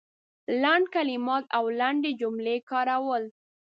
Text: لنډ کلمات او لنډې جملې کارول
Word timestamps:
لنډ 0.61 0.85
کلمات 0.95 1.45
او 1.57 1.63
لنډې 1.79 2.11
جملې 2.21 2.57
کارول 2.69 3.23